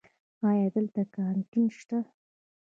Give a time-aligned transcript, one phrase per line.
[0.47, 1.99] ایا دلته کانتین شته؟